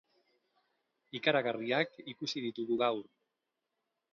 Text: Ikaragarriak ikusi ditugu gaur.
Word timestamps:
Ikaragarriak 1.19 1.99
ikusi 2.15 2.43
ditugu 2.47 2.79
gaur. 2.85 3.05